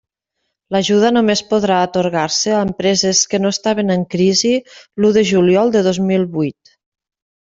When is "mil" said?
6.13-6.27